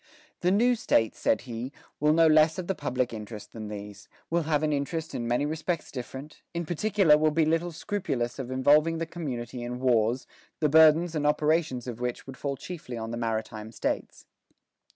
[0.39, 4.41] "The new States," said he, "will know less of the public interest than these; will
[4.49, 8.97] have an interest in many respects different; in particular will be little scrupulous of involving
[8.97, 10.25] the community in wars,
[10.59, 14.25] the burdens and operations of which would fall chiefly on the maritime States.